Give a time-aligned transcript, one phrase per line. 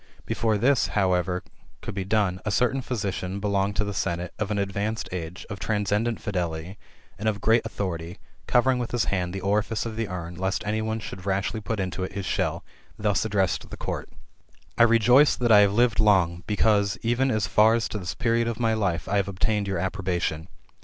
[0.25, 1.43] Before this, however,
[1.83, 5.59] could be done, a certain physician belonging to the senate, of an advanced age, of
[5.59, 6.79] transcendent fidelity,
[7.19, 8.17] and of great authority,
[8.47, 11.79] covering with his hand the orifice of the urn, lest any one should rashly put
[11.79, 12.63] into it his shell,
[12.97, 14.09] thus addressed the court:"
[14.79, 18.47] I rejoice that I have lived long, because, even as far as to this period
[18.47, 20.47] of my life, I have obtained your ap probation.